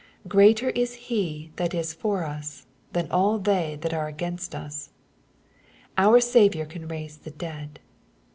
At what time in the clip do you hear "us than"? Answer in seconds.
2.23-3.07